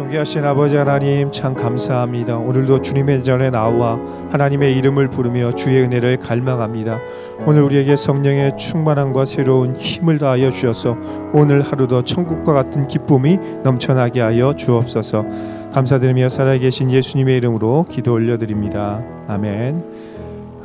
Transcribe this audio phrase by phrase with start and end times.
[0.00, 2.38] 존귀하신 아버지 하나님 참 감사합니다.
[2.38, 3.98] 오늘도 주님의 전에 나와
[4.30, 6.98] 하나님의 이름을 부르며 주의 은혜를 갈망합니다.
[7.44, 10.96] 오늘 우리에게 성령의 충만함과 새로운 힘을 다하여 주셔서
[11.34, 15.26] 오늘 하루도 천국과 같은 기쁨이 넘쳐나게 하여 주옵소서.
[15.74, 19.02] 감사드리며 살아계신 예수님의 이름으로 기도 올려드립니다.
[19.28, 19.99] 아멘.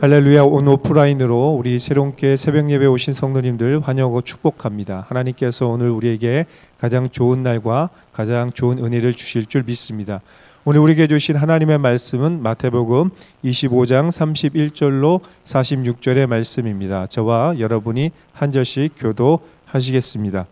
[0.06, 5.08] 할렐루야 온 오프라인으로 우리 새롭게 새벽 예배 오신 성도님들 환영하고 축복합니다.
[5.10, 6.46] 하나님께서 오늘 우리에게
[6.78, 10.22] 가장 좋은 날과 가장 좋은 은혜를 주실 줄 믿습니다.
[10.64, 13.10] 오늘 우리에게 주신 하나님의 말씀은 마태복음
[13.46, 17.08] 25장 31절로 46절의 말씀입니다.
[17.08, 20.46] 저와 여러분이 한 절씩 교도하시겠습니다.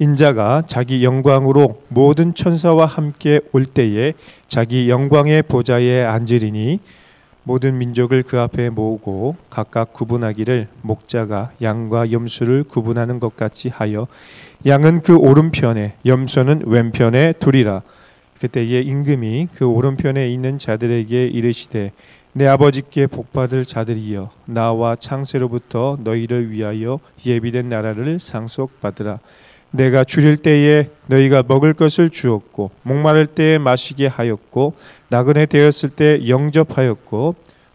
[0.00, 4.12] 인자가 자기 영광으로 모든 천사와 함께 올 때에
[4.46, 6.80] 자기 영광의 보좌에 앉으리니
[7.44, 14.06] 모든 민족을 그 앞에 모으고 각각 구분하기를 목자가 양과 염소를 구분하는 것 같이 하여
[14.66, 17.82] 양은 그 오른편에 염소는 왼편에 두리라.
[18.40, 21.92] 그때에 임금이 그 오른편에 있는 자들에게 이르시되
[22.32, 29.20] 내 아버지께 복받을 자들이여 나와 창세로부터 너희를 위하여 예비된 나라를 상속받으라
[29.74, 34.74] 내가 줄일 때에 너희가 먹을 것을 주었고 목마를 때에 마시게 하였고
[35.08, 37.34] 나그네 되었을 때 영접하였고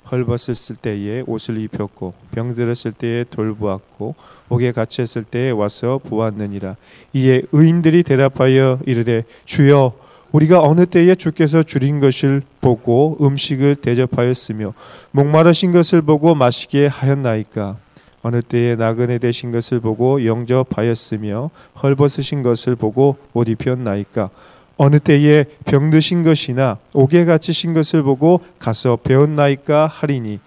[0.10, 4.16] 헐벗었을 때에 옷을 입혔고 병들었을 때에 돌보았고
[4.48, 6.78] 옥에 갇혔을 때에 와서 보았느니라.
[7.14, 9.94] 이에 의인들이 대답하여 이르되 주여
[10.32, 14.74] 우리가 어느 때에 주께서 줄인 것을 보고 음식을 대접하였으며
[15.12, 17.78] 목마르신 것을 보고 마시게 하였나이까
[18.22, 21.50] 어느 때에 나그네 되신 것을 보고 영접하였으며
[21.82, 24.30] 헐벗으신 것을 보고 옷 입혔나이까?
[24.78, 30.40] 어느 때에 병드신 것이나 옥에 갇히신 것을 보고 가서 배웠나이까 하리니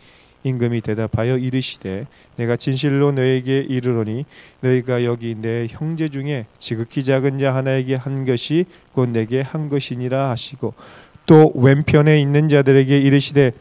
[0.44, 2.06] 임금이 대답하여 이르시되
[2.36, 4.24] 내가 진실로 너에게 이르노니
[4.60, 10.30] 너희가 여기 내 형제 중에 지극히 작은 자 하나에게 한 것이 곧 내게 한 것이니라
[10.30, 10.74] 하시고
[11.26, 13.52] 또 왼편에 있는 자들에게 이르시되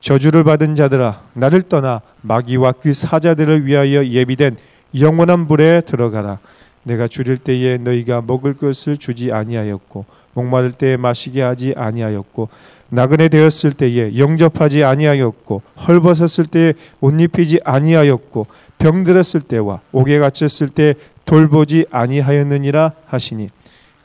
[0.00, 4.56] 저주를 받은 자들아 나를 떠나 마귀와 그 사자들을 위하여 예비된
[4.98, 6.38] 영원한 불에 들어가라.
[6.82, 12.48] 내가 줄일 때에 너희가 먹을 것을 주지 아니하였고 목마를 때에 마시게 하지 아니하였고
[12.88, 18.46] 나그네 되었을 때에 영접하지 아니하였고 헐벗었을 때에 옷 입히지 아니하였고
[18.78, 20.94] 병들었을 때와 옥에 갇혔을 때
[21.26, 23.50] 돌보지 아니하였느니라 하시니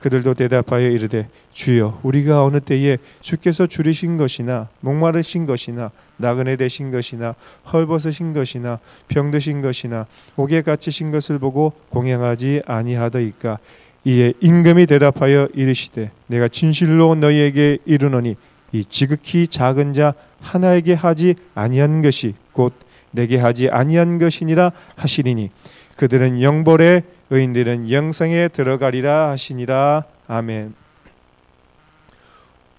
[0.06, 7.34] 그들도 대답하여 이르되 주여 우리가 어느 때에 주께서 줄이신 것이나 목마르신 것이나 나그네 되신 것이나
[7.74, 8.78] 헐벗으신 것이나
[9.08, 10.06] 병드신 것이나
[10.36, 13.58] 옥에 갇히신 것을 보고 공양하지 아니하더이까?
[14.04, 18.36] 이에 임금이 대답하여 이르시되 내가 진실로 너희에게 이르노니
[18.74, 22.74] 이 지극히 작은 자 하나에게 하지 아니한 것이 곧
[23.10, 25.50] 내게 하지 아니한 것이니라 하시리니
[25.96, 30.76] 그들은 영벌에 의인들은 영성에 들어가리라 하시니라 아멘.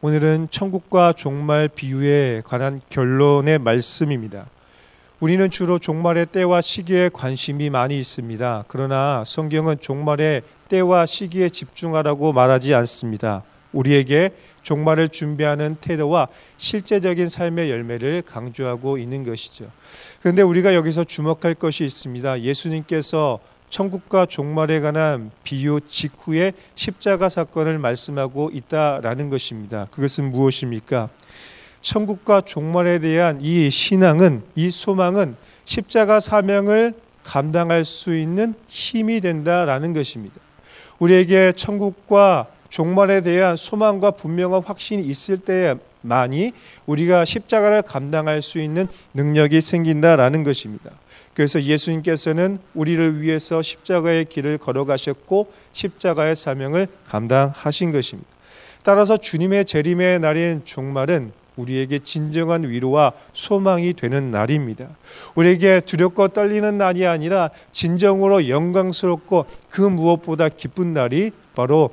[0.03, 4.47] 오늘은 천국과 종말 비유에 관한 결론의 말씀입니다.
[5.19, 8.65] 우리는 주로 종말의 때와 시기에 관심이 많이 있습니다.
[8.69, 13.43] 그러나 성경은 종말의 때와 시기에 집중하라고 말하지 않습니다.
[13.73, 14.31] 우리에게
[14.63, 19.71] 종말을 준비하는 태도와 실제적인 삶의 열매를 강조하고 있는 것이죠.
[20.21, 22.43] 그런데 우리가 여기서 주목할 것이 있습니다.
[22.43, 29.87] 예수님께서 천국과 종말에 관한 비유 직후에 십자가 사건을 말씀하고 있다라는 것입니다.
[29.91, 31.09] 그것은 무엇입니까?
[31.81, 40.37] 천국과 종말에 대한 이 신앙은 이 소망은 십자가 사명을 감당할 수 있는 힘이 된다라는 것입니다.
[40.99, 46.53] 우리에게 천국과 종말에 대한 소망과 분명한 확신이 있을 때만이
[46.87, 50.91] 우리가 십자가를 감당할 수 있는 능력이 생긴다라는 것입니다.
[51.37, 58.27] 그래서 예수님께서는 우리를 위해서 십자가의 길을 걸어가셨고 십자가의 사명을 감당하신 것입니다.
[58.83, 64.89] 따라서 주님의 재림의 날인 종말은 우리에게 진정한 위로와 소망이 되는 날입니다.
[65.35, 71.91] 우리에게 두렵고 떨리는 날이 아니라 진정으로 영광스럽고 그 무엇보다 기쁜 날이 바로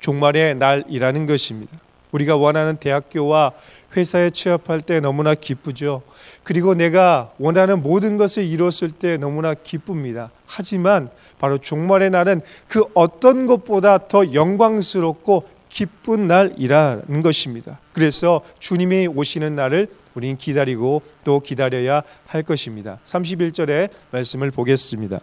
[0.00, 1.78] 종말의 날이라는 것입니다.
[2.10, 3.52] 우리가 원하는 대학교와
[3.96, 6.02] 회사에 취업할 때 너무나 기쁘죠.
[6.42, 10.30] 그리고 내가 원하는 모든 것을 이뤘을 때 너무나 기쁩니다.
[10.46, 11.08] 하지만
[11.38, 17.80] 바로 종말의 날은 그 어떤 것보다 더 영광스럽고 기쁜 날이라는 것입니다.
[17.92, 22.98] 그래서 주님이 오시는 날을 우리는 기다리고 또 기다려야 할 것입니다.
[23.04, 25.20] 31절의 말씀을 보겠습니다.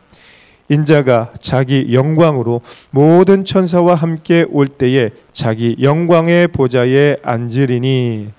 [0.67, 8.29] 인자가 자기 영광으로 모든 천사와 함께 올 때에 자기 영광의 보좌에 앉으리니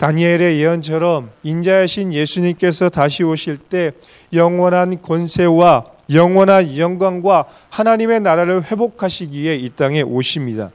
[0.00, 3.92] 다니엘의 예언처럼 인자하신 예수님께서 다시 오실 때
[4.32, 10.70] 영원한 권세와 영원한 영광과 하나님의 나라를 회복하시기에 이 땅에 오십니다.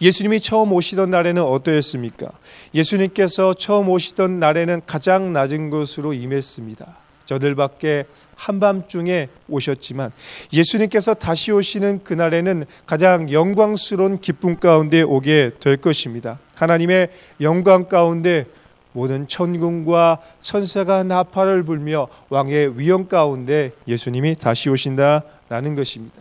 [0.00, 2.28] 예수님이 처음 오시던 날에는 어떠했습니까?
[2.76, 7.01] 예수님께서 처음 오시던 날에는 가장 낮은 곳으로 임했습니다.
[7.32, 8.04] 저들밖에
[8.36, 10.10] 한밤중에 오셨지만
[10.52, 16.38] 예수님께서 다시 오시는 그날에는 가장 영광스러운 기쁨 가운데 오게 될 것입니다.
[16.56, 17.08] 하나님의
[17.40, 18.44] 영광 가운데
[18.92, 26.16] 모든 천군과 천사가 나팔을 불며 왕의 위엄 가운데 예수님이 다시 오신다라는 것입니다.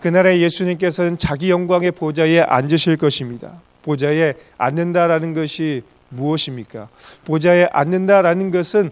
[0.00, 3.60] 그날에 예수님께서는 자기 영광의 보좌에 앉으실 것입니다.
[3.82, 6.88] 보좌에 앉는다라는 것이 무엇입니까?
[7.26, 8.90] 보좌에 앉는다라는 것은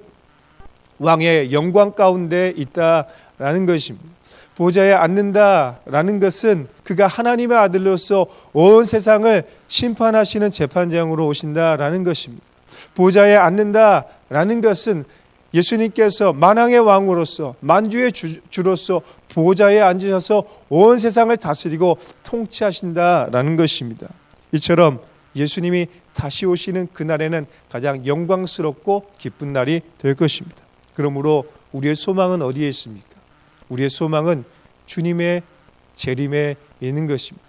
[1.02, 4.06] 왕의 영광 가운데 있다라는 것입니다.
[4.54, 12.44] 보좌에 앉는다라는 것은 그가 하나님의 아들로서 온 세상을 심판하시는 재판장으로 오신다라는 것입니다.
[12.94, 15.04] 보좌에 앉는다라는 것은
[15.54, 24.08] 예수님께서 만왕의 왕으로서 만주의 주, 로서 보좌에 앉으셔서 온 세상을 다스리고 통치하신다라는 것입니다.
[24.52, 25.00] 이처럼
[25.34, 30.56] 예수님이 다시 오시는 그날에는 가장 영광스럽고 기쁜 날이 될 것입니다.
[30.94, 33.08] 그러므로 우리의 소망은 어디에 있습니까?
[33.68, 34.44] 우리의 소망은
[34.86, 35.42] 주님의
[35.94, 37.46] 재림에 있는 것입니다.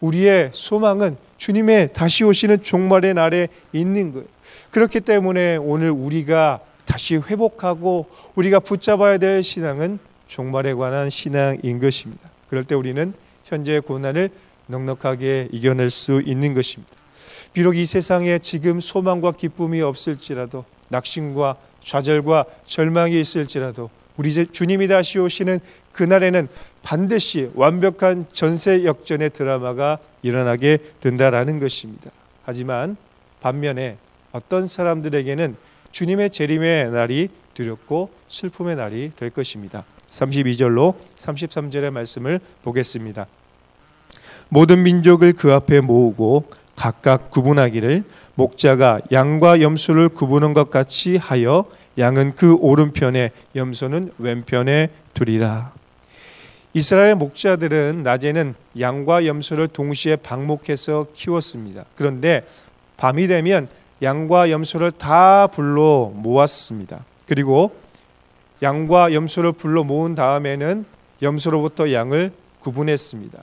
[0.00, 4.26] 우리의 소망은 주님의 다시 오시는 종말의 날에 있는 거예요.
[4.70, 12.30] 그렇기 때문에 오늘 우리가 다시 회복하고 우리가 붙잡아야 될 신앙은 종말에 관한 신앙인 것입니다.
[12.48, 13.12] 그럴 때 우리는
[13.44, 14.30] 현재의 고난을
[14.66, 16.92] 넉넉하게 이겨낼 수 있는 것입니다.
[17.52, 25.60] 비록 이 세상에 지금 소망과 기쁨이 없을지라도 낙심과 좌절과 절망이 있을지라도 우리 주님이 다시 오시는
[25.92, 26.48] 그날에는
[26.82, 32.10] 반드시 완벽한 전세 역전의 드라마가 일어나게 된다라는 것입니다.
[32.44, 32.96] 하지만
[33.40, 33.96] 반면에
[34.32, 35.56] 어떤 사람들에게는
[35.92, 39.84] 주님의 재림의 날이 두렵고 슬픔의 날이 될 것입니다.
[40.10, 43.26] 32절로 33절의 말씀을 보겠습니다.
[44.48, 46.44] 모든 민족을 그 앞에 모으고
[46.80, 48.04] 각각 구분하기를
[48.36, 51.66] 목자가 양과 염소를 구분한 것 같이 하여
[51.98, 55.72] 양은 그 오른편에 염소는 왼편에 두리라.
[56.72, 61.84] 이스라엘 목자들은 낮에는 양과 염소를 동시에 방목해서 키웠습니다.
[61.96, 62.46] 그런데
[62.96, 63.68] 밤이 되면
[64.00, 67.04] 양과 염소를 다 불러 모았습니다.
[67.28, 67.76] 그리고
[68.62, 70.86] 양과 염소를 불러 모은 다음에는
[71.20, 73.38] 염소로부터 양을 구분했습니다.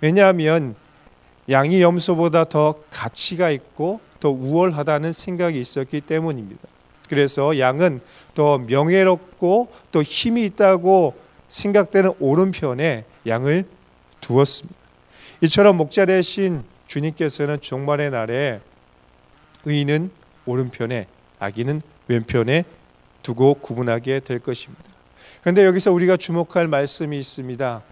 [0.00, 0.76] 왜냐하면
[1.48, 6.60] 양이 염소보다 더 가치가 있고 더 우월하다는 생각이 있었기 때문입니다.
[7.08, 8.00] 그래서 양은
[8.34, 11.14] 더 명예롭고 또 힘이 있다고
[11.48, 13.64] 생각되는 오른편에 양을
[14.20, 14.78] 두었습니다.
[15.42, 18.60] 이처럼 목자 대신 주님께서는 종말의 날에
[19.64, 20.10] 의인은
[20.46, 21.06] 오른편에
[21.38, 22.64] 악인은 왼편에
[23.22, 24.84] 두고 구분하게 될 것입니다.
[25.40, 27.82] 그런데 여기서 우리가 주목할 말씀이 있습니다.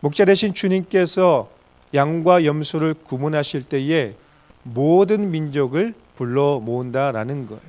[0.00, 1.48] 목자 대신 주님께서
[1.94, 4.14] 양과 염소를 구분하실 때에
[4.62, 7.62] 모든 민족을 불러 모은다라는 거예요.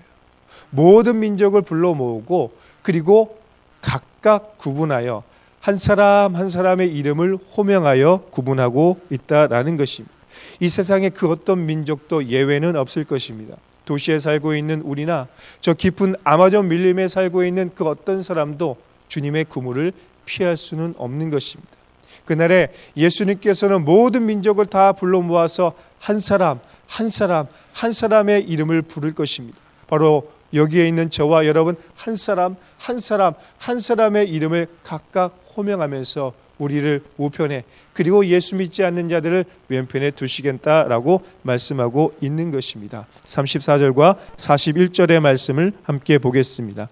[0.69, 3.37] 모든 민족을 불러 모으고 그리고
[3.81, 5.23] 각각 구분하여
[5.61, 10.13] 한 사람 한 사람의 이름을 호명하여 구분하고 있다라는 것입니다.
[10.59, 13.55] 이 세상에 그 어떤 민족도 예외는 없을 것입니다.
[13.85, 15.27] 도시에 살고 있는 우리나
[15.61, 19.91] 저 깊은 아마존 밀림에 살고 있는 그 어떤 사람도 주님의 구물을
[20.25, 21.71] 피할 수는 없는 것입니다.
[22.25, 29.13] 그날에 예수님께서는 모든 민족을 다 불러 모아서 한 사람, 한 사람, 한 사람의 이름을 부를
[29.13, 29.57] 것입니다.
[29.87, 37.01] 바로 여기에 있는 저와 여러분 한 사람, 한 사람, 한 사람의 이름을 각각 호명하면서 우리를
[37.17, 43.07] 우편에 그리고 예수 믿지 않는 자들을 왼편에 두시겠다라고 말씀하고 있는 것입니다.
[43.25, 46.87] 34절과 41절의 말씀을 함께 보겠습니다.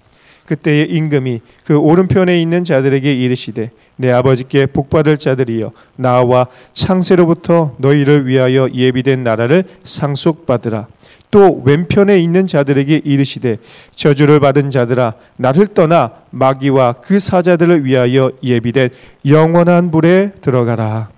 [0.46, 8.70] 그때의 임금이 그 오른편에 있는 자들에게 이르시되 내 아버지께 복받을 자들이여 나와 창세로부터 너희를 위하여
[8.74, 10.88] 예비된 나라를 상속받으라
[11.34, 13.58] 또 왼편에 있는 자들에게 이르시되
[13.96, 18.92] 저주를 받은 자들아 나를 떠나 마귀와 그 사자들을 위하여 예비된
[19.26, 21.10] 영원한 불에 들어가라.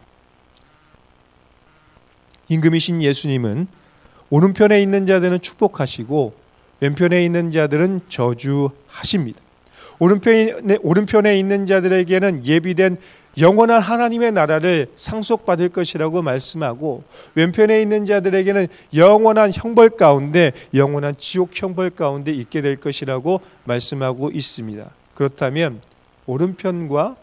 [2.47, 3.67] 임금이신 예수님은
[4.29, 6.33] 오른편에 있는 자들은 축복하시고
[6.79, 9.44] 왼편에 있는 자들은 저주하십니다.
[9.99, 12.97] 오른편에 오른편에 있는 자들에게는 예비된
[13.37, 17.03] 영원한 하나님의 나라를 상속받을 것이라고 말씀하고
[17.35, 24.89] 왼편에 있는 자들에게는 영원한 형벌 가운데 영원한 지옥 형벌 가운데 있게 될 것이라고 말씀하고 있습니다.
[25.15, 25.81] 그렇다면
[26.25, 27.15] 오른편과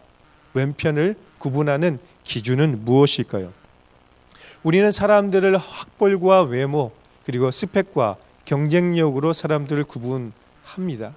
[0.54, 3.52] 왼편을 구분하는 기준은 무엇일까요?
[4.62, 6.92] 우리는 사람들을 학벌과 외모
[7.24, 11.14] 그리고 스펙과 경쟁력으로 사람들을 구분합니다.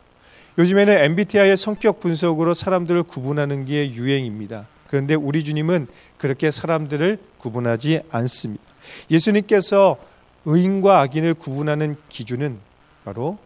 [0.57, 4.67] 요즘에는 MBTI의 성격 분석으로 사람들을 구분하는 게 유행입니다.
[4.88, 8.63] 그런데 우리 주님은 그렇게 사람들을 구분하지 않습니다.
[9.12, 9.97] 예수님께서
[10.45, 12.57] 의인과 악인을 구분하는 기준은
[13.03, 13.38] 바로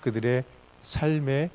[0.00, 0.44] 그들의
[0.82, 1.50] 삶의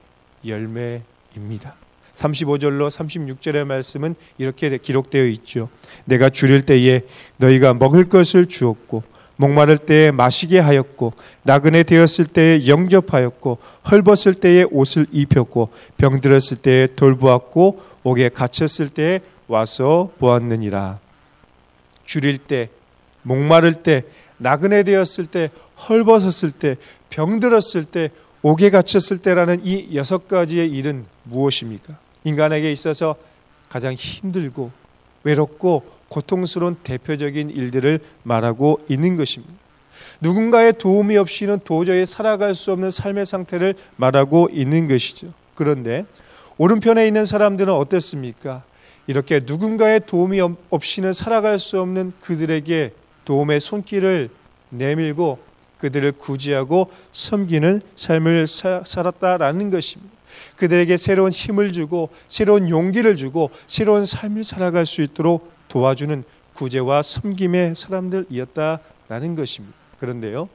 [0.46, 1.76] 열매입니다.
[2.16, 5.70] 35절로 36절의 말씀은 이렇게 기록되어 있죠.
[6.06, 7.02] 내가 줄일 때에
[7.38, 9.04] 너희가 먹을 것을 주었고
[9.44, 11.12] 목마를 때에 마시게 하였고
[11.44, 13.58] 나그네 되었을 때에 영접하였고
[13.92, 19.20] 헐벗을 때에 옷을 입혔고 병들었을 때에 돌보았고 옥에 갇혔을 때에
[19.50, 21.00] 와서 보았느니라.
[22.06, 22.70] 줄일 때
[23.24, 24.04] 목마를 때
[24.38, 25.50] 나그네 되었을 때
[25.90, 26.78] 헐벗었을 때
[27.10, 31.98] 병들었을 때 옥에 갇혔을 때라는 이 여섯 가지의 일은 무엇입니까?
[32.24, 33.16] 인간에게 있어서
[33.68, 34.72] 가장 힘들고
[35.24, 39.54] 외롭고 고통스러운 대표적인 일들을 말하고 있는 것입니다.
[40.22, 45.28] 누군가의 도움이 없이는 도저히 살아갈 수 없는 삶의 상태를 말하고 있는 것이죠.
[45.56, 46.06] 그런데
[46.58, 48.64] 오른편에 있는 사람들은 어떻습니까?
[49.08, 50.40] 이렇게 누군가의 도움이
[50.70, 52.94] 없이는 살아갈 수 없는 그들에게
[53.26, 54.30] 도움의 손길을
[54.70, 55.40] 내밀고
[55.80, 60.13] 그들을 구제하고 섬기는 삶을 살았다라는 것입니다.
[60.56, 66.24] 그들에게 새로운 힘을 주고 새로운 용기를 주고 새로운 삶을 살아갈 수 있도록 도와주는
[66.54, 69.76] 구제와 섬김의 사람들이었다라는 것입니다.
[70.00, 70.50] 그런데요.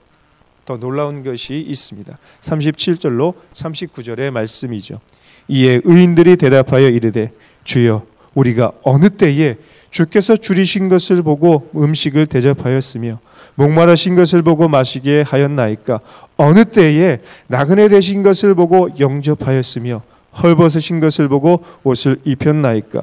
[0.65, 2.19] 더 놀라운 것이 있습니다.
[2.43, 5.01] 37절로 39절의 말씀이죠.
[5.49, 7.33] 이에 의인들이 대답하여 이르되
[7.65, 9.57] 주여 우리가 어느 때에
[9.91, 13.19] 주께서 줄이신 것을 보고 음식을 대접하였으며
[13.59, 15.99] 목마르신 것을 보고 마시게 하였나이까
[16.37, 20.00] 어느 때에 나그네 되신 것을 보고 영접하였으며
[20.41, 23.00] 헐벗으신 것을 보고 옷을 입혔나이까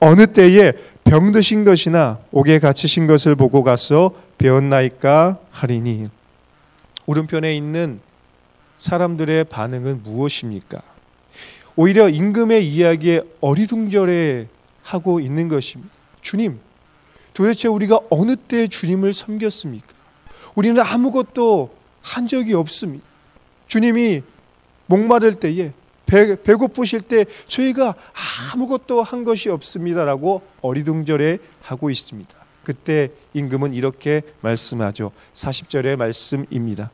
[0.00, 0.72] 어느 때에
[1.04, 6.08] 병드신 것이나 옥에 갇히신 것을 보고 가서 배웠나이까 하리니
[7.04, 8.00] 오른편에 있는
[8.78, 10.80] 사람들의 반응은 무엇입니까?
[11.76, 14.46] 오히려 임금의 이야기에 어리둥절해
[14.84, 15.92] 하고 있는 것입니다.
[16.22, 16.60] 주님,
[17.34, 19.97] 도대체 우리가 어느 때 주님을 섬겼습니까?
[20.54, 23.04] 우리는 아무것도 한 적이 없습니다.
[23.66, 24.22] 주님이
[24.86, 25.72] 목마를 때에
[26.06, 27.94] 배, 배고프실 때 저희가
[28.52, 32.30] 아무것도 한 것이 없습니다라고 어리둥절해 하고 있습니다.
[32.64, 35.12] 그때 임금은 이렇게 말씀하죠.
[35.34, 36.90] 40절의 말씀입니다.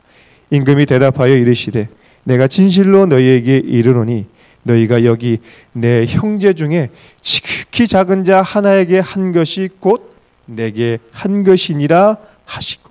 [0.51, 1.89] 임금이 대답하여 이르시되
[2.23, 4.25] 내가 진실로 너희에게 이르노니
[4.63, 5.39] 너희가 여기
[5.71, 6.89] 내 형제 중에
[7.21, 12.84] 지극히 작은 자 하나에게 한 것이 곧 내게 한 것이니라 하시고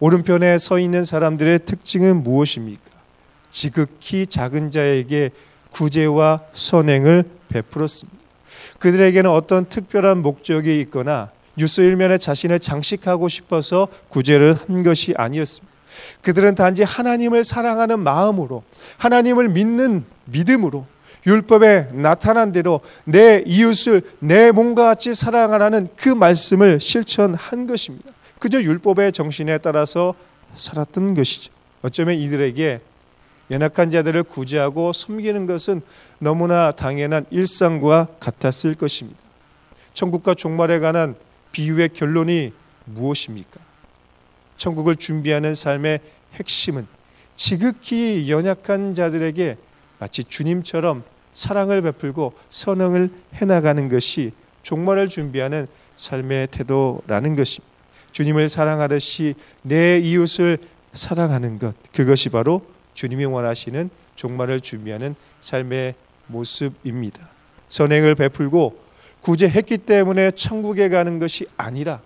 [0.00, 2.82] 오른편에 서 있는 사람들의 특징은 무엇입니까?
[3.50, 5.30] 지극히 작은 자에게
[5.70, 8.18] 구제와 선행을 베풀었습니다.
[8.78, 15.74] 그들에게는 어떤 특별한 목적이 있거나 뉴스 일면에 자신을 장식하고 싶어서 구제를 한 것이 아니었습니다.
[16.22, 18.62] 그들은 단지 하나님을 사랑하는 마음으로
[18.98, 20.86] 하나님을 믿는 믿음으로
[21.26, 28.10] 율법에 나타난 대로 내 이웃을 내 몸과 같이 사랑하라는 그 말씀을 실천한 것입니다.
[28.38, 30.14] 그저 율법의 정신에 따라서
[30.54, 31.52] 살았던 것이죠.
[31.82, 32.80] 어쩌면 이들에게
[33.50, 35.82] 연약한 자들을 구제하고 섬기는 것은
[36.18, 39.18] 너무나 당연한 일상과 같았을 것입니다.
[39.94, 41.14] 천국과 종말에 관한
[41.52, 42.52] 비유의 결론이
[42.86, 43.60] 무엇입니까?
[44.56, 46.00] 천국을 준비하는 삶의
[46.34, 46.86] 핵심은
[47.36, 49.56] 지극히 연약한 자들에게
[49.98, 55.66] 마치 주님처럼 사랑을 베풀고 선응을 해나가는 것이 종말을 준비하는
[55.96, 57.75] 삶의 태도라는 것입니다.
[58.16, 60.56] 주님을 사랑하듯이 내 이웃을
[60.94, 62.62] 사랑하는 것 그것이 바로
[62.94, 65.94] 주님이 원하시는 종말을 준비하는 삶의
[66.28, 67.28] 모습입니다.
[67.68, 68.80] 선행을 베풀고
[69.20, 72.00] 구제했기 때문에 천국에 가는 것이 아니라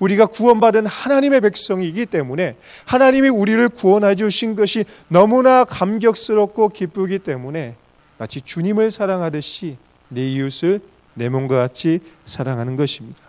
[0.00, 7.76] 우리가 구원받은 하나님의 백성이기 때문에 하나님이 우리를 구원해 주신 것이 너무나 감격스럽고 기쁘기 때문에
[8.18, 9.76] 마치 주님을 사랑하듯이
[10.08, 10.80] 내 이웃을
[11.14, 13.20] 내 몸과 같이 사랑하는 것입니다.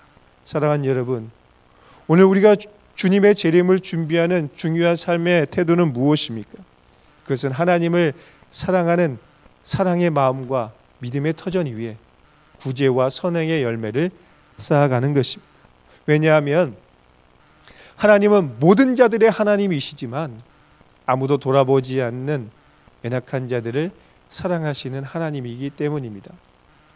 [0.46, 1.37] 사랑하는 여러분,
[2.10, 2.56] 오늘 우리가
[2.96, 6.52] 주님의 재림을 준비하는 중요한 삶의 태도는 무엇입니까?
[7.24, 8.14] 그것은 하나님을
[8.50, 9.18] 사랑하는
[9.64, 11.98] 사랑의 마음과 믿음의 터전 위에
[12.60, 14.10] 구제와 선행의 열매를
[14.58, 15.52] 쌓아가는 것입니다.
[16.06, 16.76] 왜냐하면
[17.98, 20.42] 하나님은 모든 자들의 하나님이시지만
[21.06, 22.50] 아무도 돌아보지 않는
[23.04, 23.92] 연약한 자들을
[24.30, 26.34] 사랑하시는 하나님이기 때문입니다.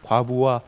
[0.03, 0.61] 과부와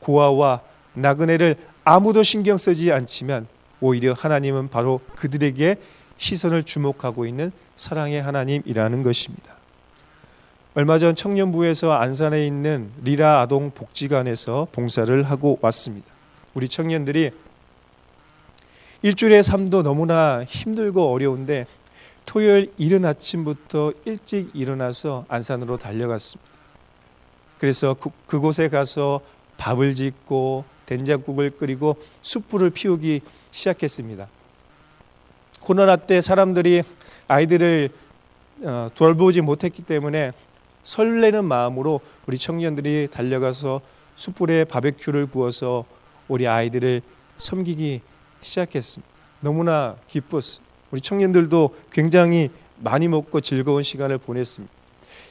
[0.00, 0.60] 고아와
[0.94, 3.46] 나그네를 아무도 신경 쓰지 않지만
[3.80, 5.76] 오히려 하나님은 바로 그들에게
[6.18, 9.56] 시선을 주목하고 있는 사랑의 하나님이라는 것입니다.
[10.74, 16.06] 얼마 전 청년부에서 안산에 있는 리라 아동 복지관에서 봉사를 하고 왔습니다.
[16.54, 17.30] 우리 청년들이
[19.02, 21.66] 일주일의 삶도 너무나 힘들고 어려운데
[22.26, 26.50] 토요일 이른 아침부터 일찍 일어나서 안산으로 달려갔습니다.
[27.58, 29.20] 그래서 그, 그곳에 가서
[29.56, 33.20] 밥을 짓고 된장국을 끓이고 숯불을 피우기
[33.56, 34.28] 시작했습니다.
[35.60, 36.82] 코로나 때 사람들이
[37.26, 37.90] 아이들을
[38.62, 40.32] 어, 돌보지 못했기 때문에
[40.82, 43.80] 설레는 마음으로 우리 청년들이 달려가서
[44.14, 45.84] 숯불에 바베큐를 구워서
[46.28, 47.02] 우리 아이들을
[47.38, 48.00] 섬기기
[48.40, 49.12] 시작했습니다.
[49.40, 50.64] 너무나 기뻤어요.
[50.90, 54.75] 우리 청년들도 굉장히 많이 먹고 즐거운 시간을 보냈습니다.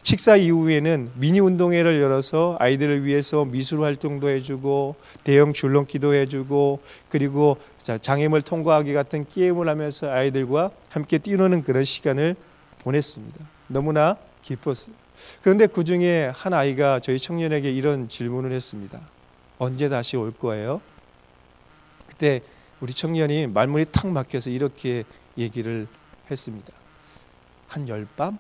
[0.06, 7.58] 식사 이후에는 미니 운동회를 열어서 아이들을 위해서 미술 활동도 해주고 대형 줄넘기도 해주고 그리고
[8.04, 12.36] 장애물 통과하기 같은 게임을 하면서 아이들과 함께 뛰노는 그런 시간을
[12.84, 13.40] 보냈습니다.
[13.68, 14.94] 너무나 기뻤어요.
[15.42, 19.00] 그런데 그 중에 한 아이가 저희 청년에게 이런 질문을 했습니다.
[19.58, 20.82] 언제 다시 올 거예요?
[22.08, 22.42] 그때
[22.80, 25.04] 우리 청년이 말문이 탁 막혀서 이렇게
[25.36, 25.88] 얘기를
[26.30, 26.72] 했습니다.
[27.70, 28.38] 한 열밤?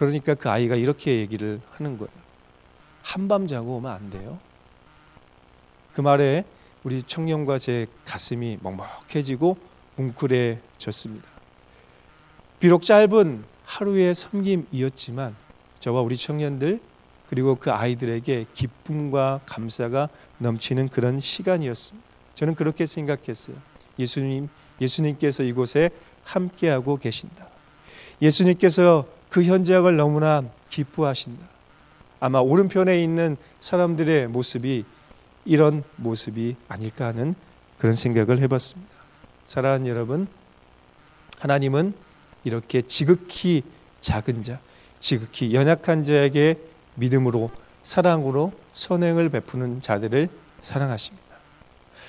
[0.00, 2.10] 그러니까 그 아이가 이렇게 얘기를 하는 거예요.
[3.02, 4.38] 한밤 자고 오면 안 돼요?
[5.92, 6.44] 그 말에
[6.84, 9.58] 우리 청년과 제 가슴이 먹먹해지고
[9.96, 11.28] 뭉클해졌습니다.
[12.60, 15.36] 비록 짧은 하루의 섬김이었지만
[15.80, 16.80] 저와 우리 청년들
[17.28, 22.08] 그리고 그 아이들에게 기쁨과 감사가 넘치는 그런 시간이었습니다.
[22.36, 23.56] 저는 그렇게 생각했어요.
[23.98, 24.48] 예수님,
[24.80, 25.90] 예수님께서 이곳에
[26.24, 27.48] 함께하고 계신다.
[28.22, 31.46] 예수님께서 그 현장을 너무나 기뻐하신다.
[32.18, 34.84] 아마 오른편에 있는 사람들의 모습이
[35.46, 37.34] 이런 모습이 아닐까 하는
[37.78, 38.92] 그런 생각을 해봤습니다.
[39.46, 40.26] 사랑하는 여러분,
[41.38, 41.94] 하나님은
[42.44, 43.62] 이렇게 지극히
[44.00, 44.58] 작은 자,
[44.98, 46.58] 지극히 연약한 자에게
[46.96, 47.50] 믿음으로
[47.82, 50.28] 사랑으로 선행을 베푸는 자들을
[50.60, 51.30] 사랑하십니다.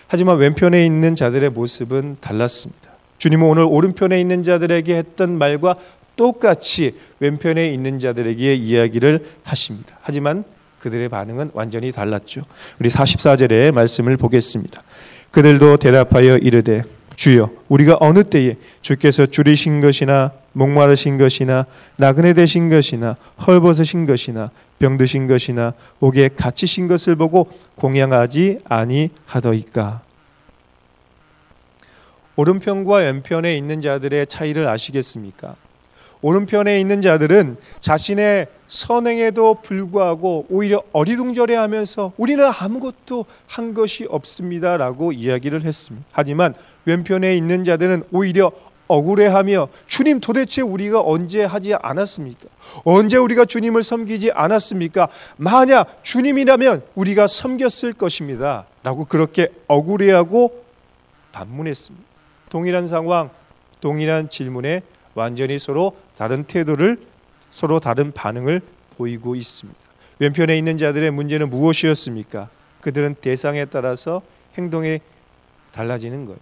[0.07, 2.91] 하지만 왼편에 있는 자들의 모습은 달랐습니다.
[3.17, 5.75] 주님은 오늘 오른편에 있는 자들에게 했던 말과
[6.15, 9.97] 똑같이 왼편에 있는 자들에게 이야기를 하십니다.
[10.01, 10.43] 하지만
[10.79, 12.41] 그들의 반응은 완전히 달랐죠.
[12.79, 14.81] 우리 44절의 말씀을 보겠습니다.
[15.31, 16.83] 그들도 대답하여 이르되
[17.15, 21.65] 주여 우리가 어느 때에 주께서 줄이신 것이나 목마르신 것이나
[21.97, 30.01] 나그네 되신 것이나 헐벗으신 것이나 병드신 것이나 옥에 갇히신 것을 보고 공양하지 아니하더이까
[32.35, 35.55] 오른편과 왼편에 있는 자들의 차이를 아시겠습니까?
[36.21, 45.11] 오른편에 있는 자들은 자신의 선행에도 불구하고 오히려 어리둥절해 하면서 우리는 아무것도 한 것이 없습니다 라고
[45.11, 46.05] 이야기를 했습니다.
[46.11, 46.53] 하지만
[46.85, 48.51] 왼편에 있는 자들은 오히려
[48.87, 52.47] 억울해하며 주님 도대체 우리가 언제 하지 않았습니까?
[52.83, 55.07] 언제 우리가 주님을 섬기지 않았습니까?
[55.37, 58.65] 만약 주님이라면 우리가 섬겼을 것입니다.
[58.83, 60.63] 라고 그렇게 억울해하고
[61.31, 62.05] 반문했습니다.
[62.49, 63.29] 동일한 상황,
[63.79, 64.81] 동일한 질문에
[65.13, 66.99] 완전히 서로 다른 태도를
[67.49, 68.61] 서로 다른 반응을
[68.95, 69.79] 보이고 있습니다.
[70.19, 72.47] 왼편에 있는 자들의 문제는 무엇이었습니까?
[72.79, 74.21] 그들은 대상에 따라서
[74.55, 74.99] 행동이
[75.71, 76.37] 달라지는 거예요.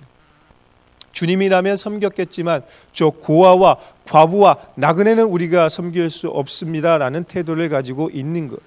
[1.13, 8.59] 주님이라면 섬겼겠지만 저 고아와 과부와 나그네는 우리가 섬길 수 없습니다라는 태도를 가지고 있는 것.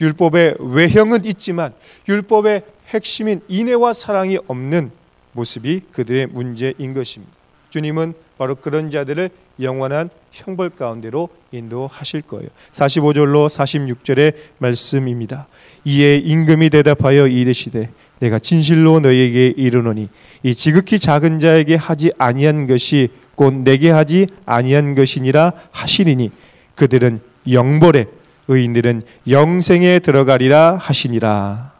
[0.00, 1.74] 율법의 외형은 있지만
[2.08, 4.92] 율법의 핵심인 인애와 사랑이 없는
[5.32, 7.34] 모습이 그들의 문제인 것입니다.
[7.70, 12.48] 주님은 바로 그런 자들을 영원한 형벌 가운데로 인도하실 거예요.
[12.72, 15.46] 45절로 46절의 말씀입니다.
[15.84, 17.90] 이에 임금이 대답하여 이르시되
[18.20, 20.08] 내가 진실로 너에게 이르노니
[20.44, 26.30] 이 지극히 작은 자에게 하지 아니한 것이 곧 내게 하지 아니한 것이니라 하시리니
[26.74, 28.06] 그들은 영벌에
[28.48, 31.72] 의인들은 영생에 들어가리라 하시니라.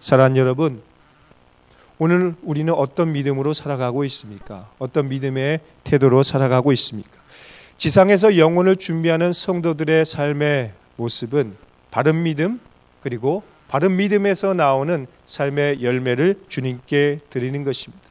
[0.00, 0.80] 사랑 여러분,
[2.00, 4.70] 오늘 우리는 어떤 믿음으로 살아가고 있습니까?
[4.78, 7.10] 어떤 믿음의 태도로 살아가고 있습니까?
[7.76, 11.56] 지상에서 영혼을 준비하는 성도들의 삶의 모습은
[11.90, 12.60] 바른 믿음
[13.02, 18.04] 그리고 바른 믿음에서 나오는 삶의 열매를 주님께 드리는 것입니다.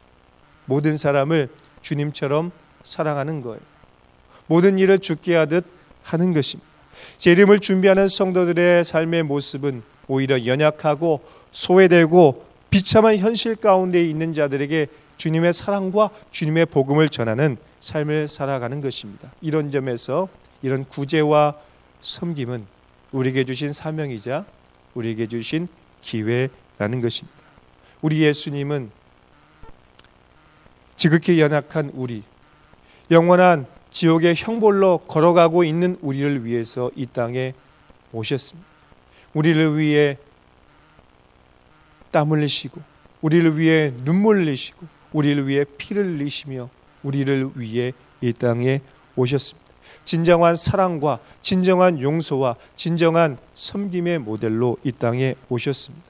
[0.66, 1.48] 모든 사람을
[1.82, 2.52] 주님처럼
[2.84, 3.60] 사랑하는 거예요.
[4.48, 5.66] 모든 일을 죽게 하듯
[6.04, 6.70] 하는 것입니다.
[7.18, 11.22] 재림을 준비하는 성도들의 삶의 모습은 오히려 연약하고
[11.52, 19.32] 소외되고 비참한 현실 가운데 있는 자들에게 주님의 사랑과 주님의 복음을 전하는 삶을 살아가는 것입니다.
[19.42, 20.28] 이런 점에서
[20.62, 21.56] 이런 구제와
[22.02, 22.66] 섬김은
[23.12, 24.46] 우리에게 주신 사명이자
[24.94, 25.68] 우리에게 주신
[26.02, 27.38] 기회라는 것입니다.
[28.02, 28.92] 우리 예수님은
[30.96, 32.24] 지극히 연약한 우리,
[33.12, 37.54] 영원한 지옥의 형벌로 걸어가고 있는 우리를 위해서 이 땅에
[38.12, 38.68] 오셨습니다.
[39.34, 40.18] 우리를 위해
[42.12, 42.82] 땀 흘리시고
[43.22, 46.70] 우리를 위해 눈물 흘리시고 우리를 위해 피를 흘리시며
[47.04, 48.82] 우리를 위해 이 땅에
[49.16, 49.68] 오셨습니다.
[50.04, 56.06] 진정한 사랑과 진정한 용서와 진정한 섬김의 모델로 이 땅에 오셨습니다.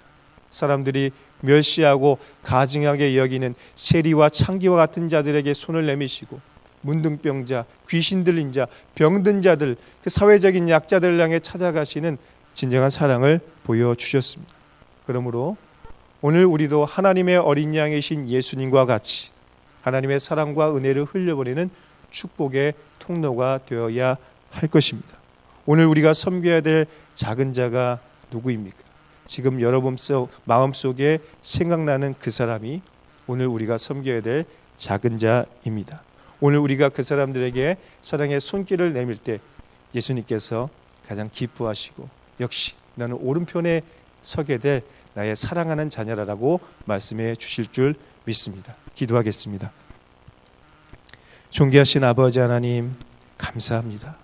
[0.49, 6.39] 사람들이 멸시하고 가증하게 여기는 세리와 창기와 같은 자들에게 손을 내미시고
[6.81, 12.17] 문둥병자, 귀신 들린 자, 병든 자들, 그 사회적인 약자들을 향해 찾아가시는
[12.53, 14.53] 진정한 사랑을 보여 주셨습니다.
[15.05, 15.57] 그러므로
[16.19, 19.30] 오늘 우리도 하나님의 어린 양이신 예수님과 같이
[19.84, 21.69] 하나님의 사랑과 은혜를 흘려보내는
[22.10, 24.17] 축복의 통로가 되어야
[24.49, 25.15] 할 것입니다.
[25.67, 27.99] 오늘 우리가 섬겨야 될 작은 자가
[28.32, 28.77] 누구입니까?
[29.27, 32.82] 지금 여러분 속 마음 속에 생각나는 그 사람이
[33.27, 36.01] 오늘 우리가 섬겨야 될 작은 자입니다.
[36.39, 39.39] 오늘 우리가 그 사람들에게 사랑의 손길을 내밀 때
[39.93, 40.69] 예수님께서
[41.06, 43.82] 가장 기뻐하시고 역시 나는 오른편에
[44.23, 44.82] 서게 될
[45.17, 48.75] 나의 사랑하는 자녀라고 말씀해 주실 줄 믿습니다.
[48.93, 49.71] 기도하겠습니다.
[51.49, 52.93] 존귀하신 아버지 하나님
[53.36, 54.15] 감사합니다.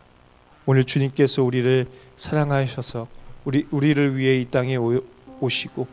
[0.68, 3.08] 오늘 주님께서 우리를 사랑하셔서
[3.44, 4.78] 우리 우리를 위해 이 땅에
[5.40, 5.88] 오시고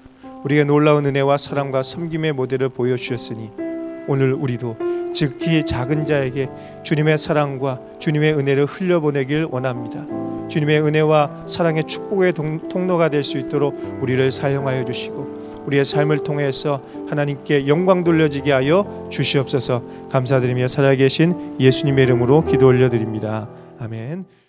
[0.44, 3.50] 우리의 놀라운 은혜와 사랑과 섬김의 모델을 보여 주셨으니
[4.06, 6.50] 오늘 우리도 즉히 작은 자에게
[6.82, 10.29] 주님의 사랑과 주님의 은혜를 흘려보내길 원합니다.
[10.50, 17.68] 주님의 은혜와 사랑의 축복의 통로가 될 수 있도록 우리를 사용하여 주시고 우리의 삶을 통해서 하나님께
[17.68, 23.48] 영광 돌려지게 하여 주시옵소서 감사드리며 살아계신 예수님의 이름으로 기도 올려드립니다.
[23.78, 24.40] 아멘.